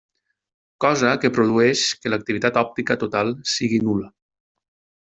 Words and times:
Cosa 0.85 1.11
que 1.25 1.31
produeix 1.35 1.85
que 2.01 2.13
l'activitat 2.13 2.59
òptica 2.65 3.01
total 3.07 3.33
sigui 3.59 3.83
nul·la. 3.87 4.13